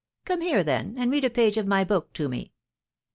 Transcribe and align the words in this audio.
"Come 0.25 0.41
here, 0.41 0.63
then, 0.63 0.95
and 0.97 1.11
read 1.11 1.25
a 1.25 1.29
page 1.29 1.57
of 1.57 1.67
my 1.67 1.83
book 1.83 2.11
to 2.13 2.27
me." 2.27 2.53